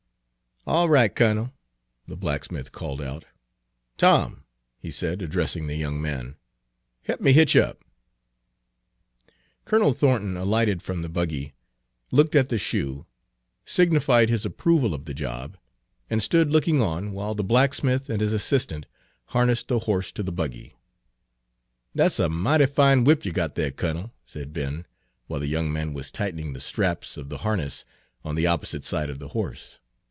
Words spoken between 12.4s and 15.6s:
the shoe, signified his approval of the job,